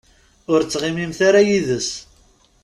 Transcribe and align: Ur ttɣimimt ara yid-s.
Ur 0.51 0.61
ttɣimimt 0.63 1.19
ara 1.27 1.41
yid-s. 1.47 1.89